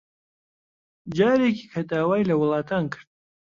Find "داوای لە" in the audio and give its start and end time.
1.89-2.35